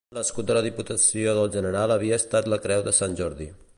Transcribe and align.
L'escut 0.17 0.47
de 0.51 0.55
la 0.57 0.63
Diputació 0.67 1.35
del 1.39 1.51
General 1.57 1.93
havia 1.97 2.19
estat 2.23 2.51
la 2.55 2.61
creu 2.65 2.87
de 2.89 2.95
Sant 3.03 3.19
Jordi. 3.21 3.49